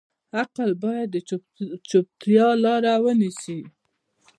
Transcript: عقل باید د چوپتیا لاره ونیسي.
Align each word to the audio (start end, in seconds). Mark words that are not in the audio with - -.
عقل 0.41 0.69
باید 0.83 1.07
د 1.71 1.73
چوپتیا 1.89 2.47
لاره 2.63 2.93
ونیسي. 3.03 3.59